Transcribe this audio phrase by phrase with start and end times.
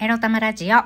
[0.00, 0.76] エロタマラジオ。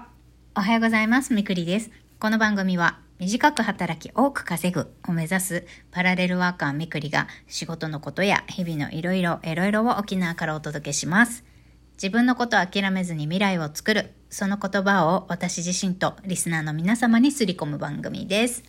[0.57, 1.35] おはようございます。
[1.35, 1.91] みくりです。
[2.19, 11.45] この番組は、短く働き多く稼ぐを目指すパラレルワーカーみくりが仕事のことや日々のいろいろいろいろを沖縄からお届けします。
[11.97, 18.65] 自分のことを諦めずに未来を作る、その言葉を私自身とリスナーの皆様にすり込む番組です。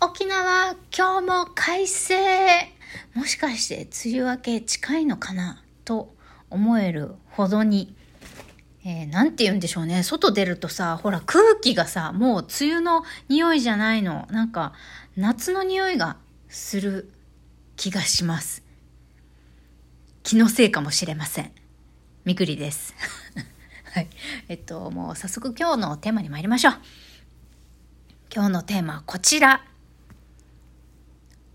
[0.00, 2.16] 沖縄、今日も快晴
[3.14, 5.62] もしかして梅雨明け近いのかな？
[5.84, 6.12] と
[6.50, 7.94] 思えるほどに、
[8.88, 10.02] えー、なんて言うんでしょうね。
[10.02, 14.26] 外出るとさ、ほら空気がさ、もう梅雨の匂いじゃないの。
[14.30, 14.72] なんか、
[15.14, 16.16] 夏の匂いが
[16.48, 17.10] する
[17.76, 18.62] 気がします。
[20.22, 21.52] 気のせいかもしれません。
[22.24, 22.94] みくりです。
[23.92, 24.08] はい。
[24.48, 26.74] えっと、もう早速今日のテーマに参りましょう。
[28.34, 29.66] 今日のテーマはこちら。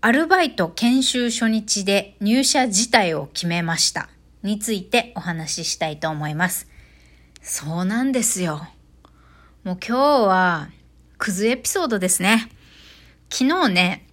[0.02, 4.08] アルバイト研修初日で入社自体を決めました。
[4.44, 6.72] についてお話ししたいと思います。
[7.46, 8.66] そうなんですよ。
[9.64, 10.70] もう今日は、
[11.18, 12.48] クズエピソードですね。
[13.30, 14.06] 昨日ね、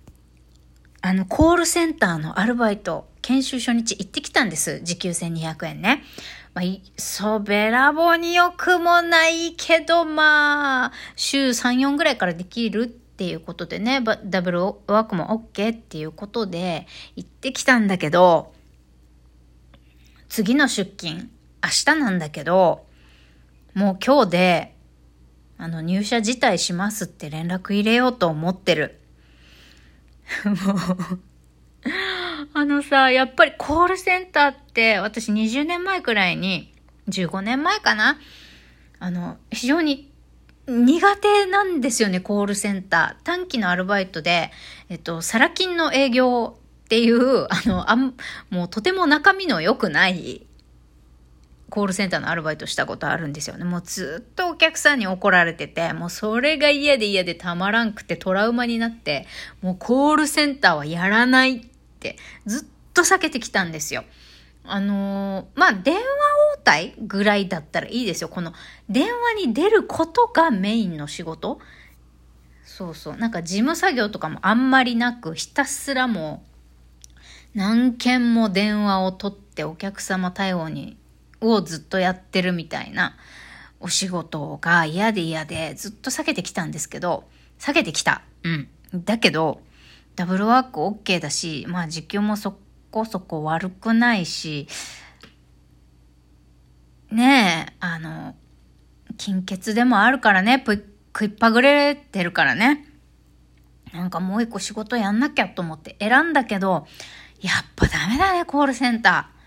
[0.99, 4.81] あの、コールセンターのアルバイト、研修初日行ってきたんです。
[4.83, 6.03] 時給1200円ね。
[6.53, 16.85] まあ、いそべらぼによくもないけど、まあ、週3、4ぐらいからできるっていうことでね、ダブルワークも OK っていうことで
[17.15, 18.51] 行ってきたんだけど、
[20.27, 21.29] 次の出勤、
[21.63, 22.90] 明日なんだけど、
[23.73, 24.75] もう今日で、
[25.57, 28.99] あの、入社辞退しますって連絡入れようと思ってる。
[30.45, 31.21] もう
[32.53, 36.73] あのさ、やっぱりコールセンターって私20年前くらいに、
[37.09, 38.17] 15年前かな？
[38.99, 40.11] あの、非常に
[40.67, 43.25] 苦手なんですよね、コールセンター。
[43.25, 44.51] 短期のアルバイトで、
[44.89, 48.15] えっと、サラ金の営業っていう、あの、あん、
[48.49, 50.45] もうとても中身の良くない
[51.71, 53.63] コールセンターのアルバイトしたことあるんですよね。
[53.63, 59.25] もうずっとお客さんに怒られてて、もうそれが嫌で嫌でたまらんくてトラウマになって、
[59.61, 61.61] もうコールセンターはやらないっ
[61.99, 64.03] てずっと避けてきたんですよ。
[64.63, 66.03] あのー、まあ、電話応
[66.63, 68.29] 対ぐらいだったらいいですよ。
[68.29, 68.53] この
[68.89, 71.59] 電話に出ることがメインの仕事。
[72.63, 73.17] そうそう。
[73.17, 76.43] なんか事務作業とかもあんまりなく、ひたすらも
[77.55, 80.97] う何件も電話を取ってお客様対応に、
[81.41, 83.17] をずっとやってるみたいな
[83.81, 87.25] お仕事が嫌で嫌でずっと避けてきたんですけど、
[87.59, 88.21] 避けてきた。
[88.43, 88.67] うん。
[88.93, 89.61] だけど、
[90.15, 92.57] ダブルワーク OK だし、まあ時給もそ
[92.91, 94.67] こそこ悪くないし、
[97.11, 98.35] ねえ、あの、
[99.17, 102.87] 金欠でもあるからね、食いっぱぐれてるからね。
[103.91, 106.87] なんかもう一個仕事やんなきゃと思って選んだけど、
[107.41, 109.40] やっぱダメだね、コールセンター。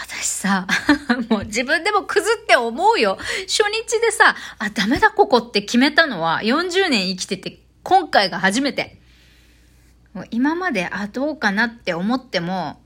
[0.00, 0.66] 私さ、
[1.28, 3.18] もう自分でもくずって思うよ。
[3.46, 8.98] 初日でさ、あ、ダメだここって決めたのは40年生きてて今回が初めて。
[10.14, 12.82] もう今まで、あ、どうかなって思っても、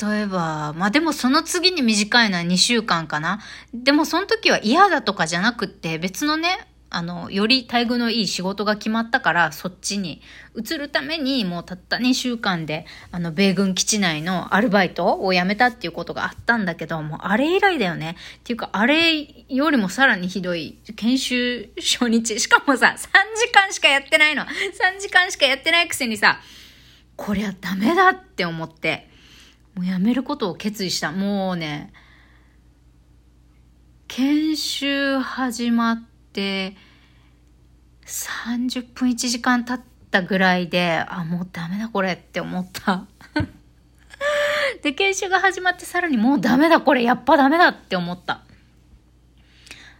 [0.00, 3.40] 例えば、まあでもその次に短いのは2週間かな。
[3.72, 10.22] でもその時は嫌だとかじゃなくって別のね、あの、より待遇のいい仕事が決まったから、そっちに
[10.54, 18.16] 移るために、もうたった2週間で、あの、米軍基地内のアルバイトを辞めたっていうことがあったんだけど、もうあれ以来だよね。
[18.38, 22.38] っていうか、あれよりもさらにひどい、研修初日。
[22.38, 24.44] しかもさ、3時間しかやってないの。
[24.44, 26.40] 3時間しかやってないくせにさ、
[27.16, 29.10] こりゃダメだって思って、
[29.74, 31.10] もう辞めることを決意した。
[31.10, 31.92] もうね、
[34.06, 36.15] 研修始まって、
[38.06, 43.06] 30分1時間経ったぐらいで、あ、もうダメだこれって思った。
[44.82, 48.42] で、研修が始まってさらにもうダメだこれ、やっぱダメだって思った。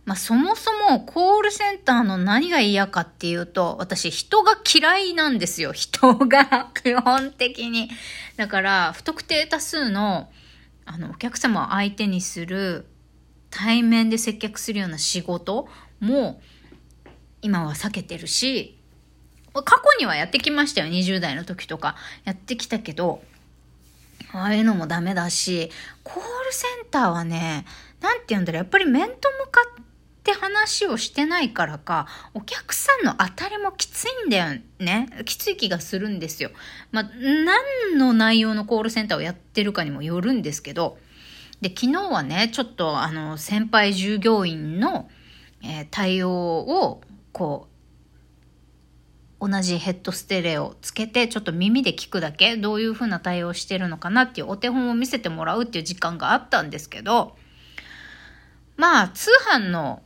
[0.06, 5.72] まあ、そもそもコールセンターの何が嫌かっていうと、私人が嫌いなんですよ。
[5.72, 7.90] 人が、 基本的に。
[8.36, 10.30] だから、不特定多数の、
[10.84, 12.86] あの、お客様を相手にする、
[13.56, 15.66] 対面で接客するような仕事
[15.98, 16.42] も、
[17.40, 18.78] 今は避けてるし、
[19.54, 20.92] 過去にはやってきましたよ。
[20.92, 21.96] 20代の時とか。
[22.24, 23.22] やってきたけど、
[24.34, 25.70] ああいうのもダメだし、
[26.04, 27.64] コールセンターはね、
[28.02, 29.84] なんて言うんだろう、やっぱり面と向かっ
[30.22, 35.08] て話をしてないからか、お客さんの当たりもきついんだよね。
[35.24, 36.50] きつい気がするんですよ。
[36.92, 40.98] まあ、何の内容のコールセンターをやってるかにもよるんですけど、
[41.60, 45.08] で、昨日はね、ちょっとあの、先輩従業員の、
[45.62, 47.00] えー、対応を
[47.32, 47.76] こう
[49.48, 57.36] 同じヘッドステレオつけてちょっと耳で聞くだけどういう風な対応してるのかなっていうお手本を見せてもらうっていう時間があったんですけど
[58.76, 60.02] まあ通販の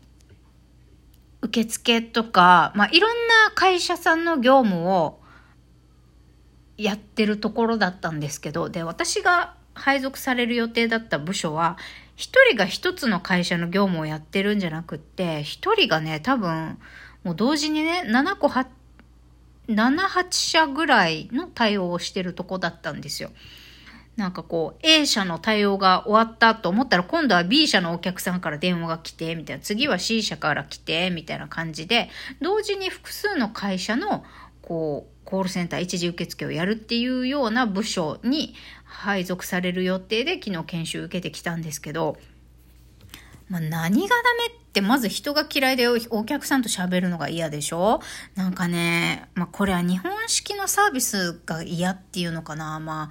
[1.42, 5.20] 受付とか、まあ、いろんな会社さんの業務を
[6.76, 11.78] やってるところだったんですけどで私が配属される予定だった部署は
[12.16, 16.78] 一人が一つの会社の業務をやってるんじゃなくって一人がね多分
[17.24, 18.66] もう同時にね7個8
[19.68, 23.30] 78社ぐらいの対応をしてるとこだったんですよ。
[24.16, 32.10] なんかこう A 社の対応が終わったと思ったら今度は B 社のお客さんから電話が来てみたいな次は C 社から来てみたいな感じで
[32.42, 34.24] 同時に複数の会社の
[34.62, 38.54] こうコールセンター一時受付をやるっていうような部署に
[38.84, 42.16] 配属される予定で昨日研修受けてきたんですけど、
[43.48, 48.00] まあ、何がダメってまず人が嫌いでお客さんと喋るのが嫌でしょ？
[48.34, 52.78] なんかね、まあ、これは日本式のサービスが嫌っていうのかな。
[52.78, 53.10] ま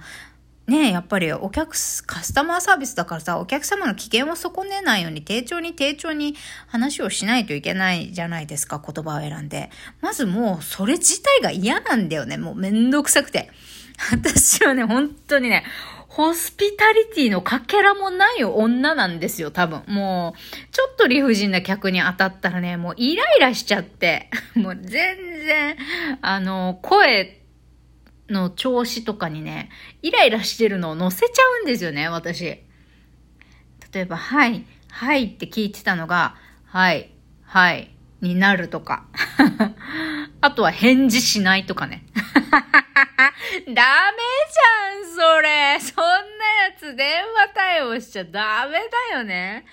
[0.70, 1.72] ねやっぱりお客、
[2.06, 6.36] カスタマーサービスだからさ、お客様の機嫌を損ねないように、丁重に丁重に
[6.68, 9.70] 話をしないといけないじゃないですか、言葉を選んで。
[10.00, 12.38] まずもう、それ自体が嫌なんだよね。
[12.38, 13.50] もうめんどくさくて。
[14.12, 15.64] 私はね、本当にね、
[16.08, 19.82] ホスピタリティのかけらもない女なんですよ、多分。
[19.86, 25.76] もう、ちょっと理不尽な客に当たったらね、もうイライラしちゃって、 もう全然、
[26.22, 27.39] あの、声
[28.30, 29.70] の調子とかにね、
[30.02, 32.44] イライラしてるのを載せちゃうんですよね、私。
[32.44, 32.64] 例
[33.94, 37.12] えば、はい、はいって聞いてたのが、はい、
[37.42, 39.06] はい、になるとか。
[40.40, 42.04] あとは返事しないとかね。
[43.66, 43.82] ダメじゃ
[45.00, 45.80] ん、それ。
[45.80, 48.78] そんなやつ電話対応しちゃダメ
[49.10, 49.66] だよね。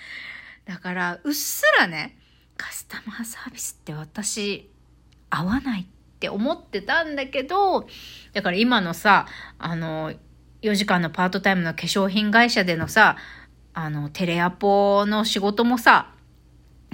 [0.65, 2.17] だから、うっすらね、
[2.57, 4.69] カスタマーサービスって私、
[5.29, 7.87] 合わないってって思ってたんだけど、
[8.33, 9.27] だから今のさ、
[9.59, 10.13] あの、
[10.63, 13.17] 4時間のパートタイムの化粧品会社でのさ、
[13.75, 16.11] あの、テレアポの仕事もさ、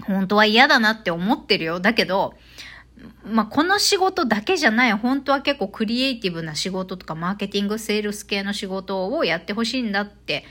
[0.06, 1.80] 本当は嫌だなって思ってるよ。
[1.80, 2.34] だけど、
[3.26, 10.44] まあ、この仕事だけじゃない、本当は結構クリエイティブな仕事とか、マーケティング、セールス系の仕事をやってほしいんだって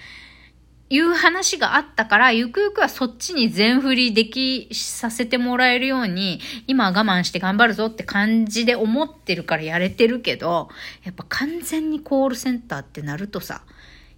[0.92, 10.68] いう話があったから、ゆくゆくはそっちに全振りできさせてもらえるように、今は我慢して頑張るぞって感じで思ってるからやれてるけど、
[11.02, 13.62] やっぱ完全にコールセンターってなるとさ、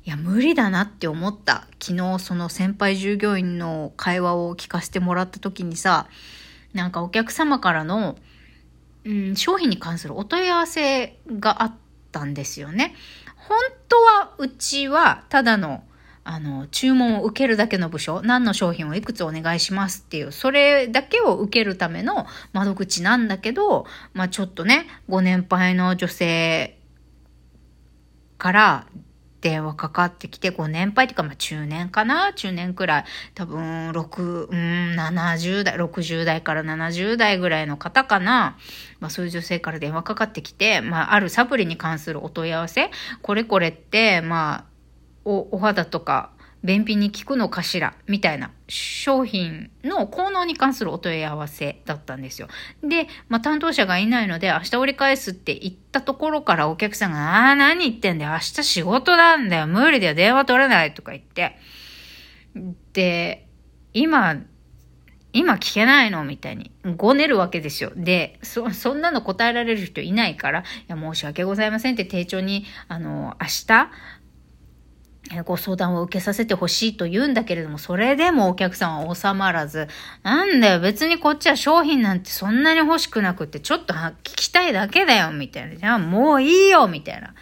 [0.04, 1.68] いや、無理だなって思った。
[1.80, 6.08] 昨日その先輩従業員の会話を聞かせてもらった時にさ、
[6.72, 8.18] なんかお客様からの、
[9.04, 11.74] うん、商品に関するお問い合わせがあっ
[12.10, 12.96] たんですよね。
[13.36, 13.56] 本
[13.88, 15.84] 当はうちはただの
[16.26, 26.78] あの、注文を受けるだけの部署、何の商品をいくつお願いしますっていう、それだけを受けるための窓口なんだけど、まあちょっとね、ご年配の女性
[28.38, 28.86] から
[29.42, 32.32] 電話かかってきて、ご年配っていうか、まあ中年かな？
[32.32, 33.04] 中年くらい。
[33.34, 38.56] 多分、6、うん、70代、60代から70代ぐらいの方かな？
[39.00, 42.90] まあそういう女性から電話かかってきて、まああるサプリに関するお問い合わせ、
[43.20, 44.73] これこれって、まあ、
[45.24, 46.30] おお肌とか
[46.64, 52.48] 便秘に効くのかしらみたいな商品の効能に関するお問い合わせだったんですよ。
[52.82, 58.32] で、まあ、担当者がいないので明日折り返すって言ったところからお客さんが、ああ、何言ってんだよ。
[58.32, 59.66] 明日仕事なんだよ。
[59.66, 60.14] 無理だよ。
[60.14, 61.58] 電話取れないとか言って。
[62.94, 63.46] で、
[63.92, 64.36] 今、
[65.34, 67.92] 今聞けないのみたいに、ごねるわけですよ。
[67.94, 73.90] で、そ、そんなの答えられる人いないから、いや、申し訳ございませんって丁重に、あの、明日、
[75.44, 79.88] ご相談を受けさせてほしいと言うんだけれども、それでもお客さんは収まらず、
[80.22, 85.76] なんだよ、別にこっちは商品なんてそんなに欲しくなくって、ちょっと聞きたいだけだよ、みたいな。
[85.76, 87.34] じゃあもういいよ、みたいな。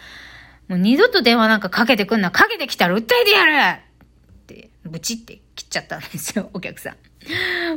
[0.69, 6.95] もう二度と電話なんかかけてくんな、かけてきたら訴えてやるって、ブチって切っちゃったんですよ、お客さん。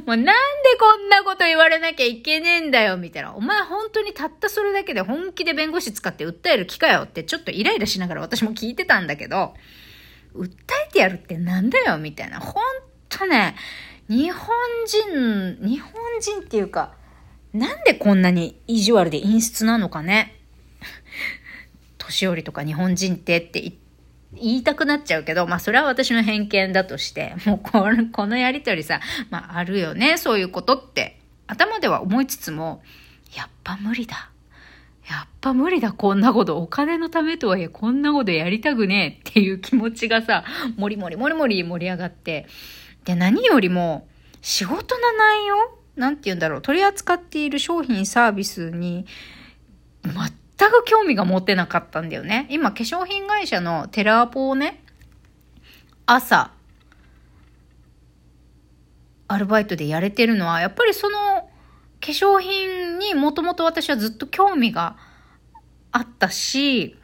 [0.07, 0.33] もうなんで
[0.79, 3.35] こんなこと言われなきゃいけねえんだよ、みたいな。
[3.35, 9.55] お前本当にたったそれだけで本気で弁護士使って訴える気かよってちょっとイライラしながら私も聞いてたんだけど、
[10.37, 10.51] 訴
[10.89, 12.41] えてやるってなんだよみたいな。
[12.41, 12.63] ほん
[13.09, 13.57] とね、
[14.09, 14.49] 日本
[14.87, 16.95] 人、日本人っていうか、
[17.53, 20.37] なんでこんなに意地悪で陰湿なのかね。
[21.99, 23.73] 年寄りとか日本人ってって
[24.35, 29.01] 言いたくなっちゃうけど、まあそれは私の偏見だとして、もうこのこのやりとりさ、
[29.31, 32.83] まああるよね、そういうことって頭では思いつつも、
[33.35, 34.31] やっぱ無理だ。
[35.09, 36.59] やっぱ無理だ、こんなこと。
[36.59, 40.45] お金のためとはいえ、こんなことやりたくねえっていう気持ちがさ、
[40.77, 42.47] もりもりもりもり盛り上がって。
[43.05, 44.09] で、何よりも、
[44.43, 45.57] 仕事の内容
[45.97, 46.63] なんて言うんだろう。
[46.63, 49.07] 取り扱っている商品サービスに
[50.05, 52.47] 全く興味が持てなかったんだよね。
[52.51, 54.83] 今、化粧品会社のテラーポをね、
[56.05, 56.51] 朝、
[59.29, 61.49] アルバイトでやれてるのは、やっぱりその
[62.01, 64.97] 化粧品にもともと私はずっと興味が
[65.93, 66.97] あったし、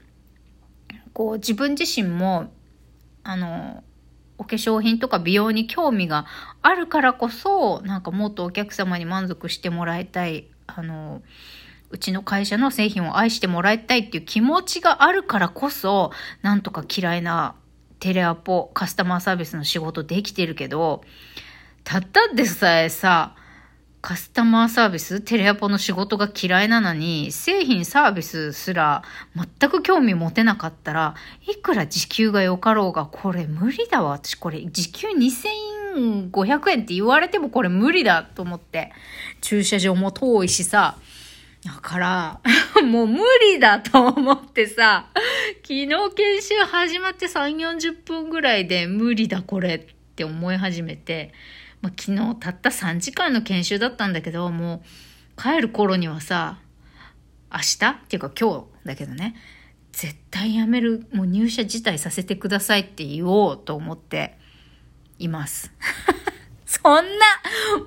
[1.13, 2.53] こう自分自身も、
[3.23, 3.85] あの、
[4.39, 6.27] お化粧品とか美容に興味が
[6.63, 11.23] あるからこそ、なんかもっとお客様に満足してもらいたい、あの、
[11.91, 17.55] うちの会社の製品を愛してもらいたいっていう気持ちがあるからこそ、なんとか嫌いな
[18.01, 21.03] テレアポ、カスタマーサービスの仕事できてるけど、
[21.85, 23.37] たったでさえさ、
[24.03, 29.05] カスタマーサービス、テレアポの仕事が嫌いなのに、製品サービスすら
[29.37, 31.15] 全く興味持てなかったら、
[31.49, 34.11] いくら時給が良かろうが、これ無理だわ。
[34.11, 35.07] 私これ時給
[35.95, 38.91] 2500円って言われてもこれ無理だと思って。
[39.41, 40.97] 駐車場も遠いしさ。
[41.65, 42.41] だから、
[42.83, 45.07] もう無理だと思ってさ、
[45.63, 51.33] 昨日研修始まって3、40分ぐらいで無理だこれって思い始めて、
[51.83, 54.83] まあ、昨日たった3時間の研修だったんだけど、も
[55.37, 56.59] う帰る頃にはさ、
[57.53, 57.87] 明日？
[57.91, 59.35] っていうか今日だけどね、
[59.91, 64.39] 絶対やめる、もう入社辞退させてくださいって言おうと思って
[65.19, 65.73] います。
[66.65, 67.27] そんな、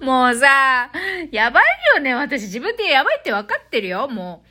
[0.02, 0.92] もうさ、
[1.32, 1.64] やばい
[1.96, 2.14] よね。
[2.14, 4.08] 私自分でやばいって分かってるよ。
[4.08, 4.44] も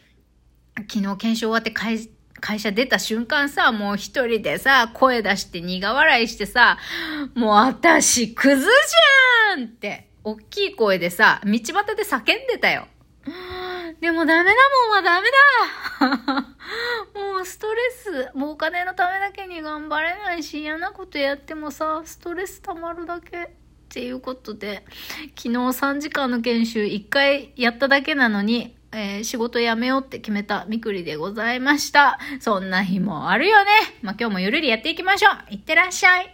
[0.76, 2.10] う、昨日研修終わって会
[2.40, 6.78] 会社出た瞬間さ、もう一人でさ、声出して苦笑いしてさ、
[7.34, 8.68] もう私、クズじゃん
[9.62, 11.62] って、大きい声でさ、道端
[11.96, 12.88] で叫んでたよ。
[14.00, 14.56] でもダメだ
[14.86, 15.28] もんはダメ
[16.00, 16.40] だ
[17.32, 23.38] もうストレス、もうお金のためだけに頑張れないし、嫌なことやってもさ、ストレス溜まるだけ。
[23.38, 23.48] っ
[23.94, 24.84] ていうことで、
[25.36, 32.18] 昨日3時間の研修1回やっただけなのに、えー、仕事辞めようって決めたみくりでございました。
[32.40, 33.70] そんな日もあるよね。
[34.02, 35.54] まあ、今日もゆるりやっていきましょう。
[35.54, 36.33] いってらっしゃい。